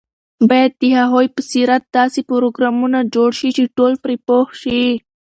باید 0.49 0.71
د 0.81 0.83
هغوی 0.99 1.27
په 1.35 1.41
سیرت 1.51 1.83
داسې 1.99 2.19
پروګرامونه 2.31 2.99
جوړ 3.15 3.29
شي 3.39 3.49
چې 3.57 3.63
ټول 3.77 3.93
پرې 4.03 4.15
پوه 4.27 4.47
شي. 4.61 4.83